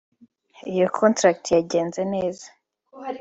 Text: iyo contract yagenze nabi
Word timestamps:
iyo 0.71 0.85
contract 0.97 1.43
yagenze 1.55 2.01
nabi 2.11 2.45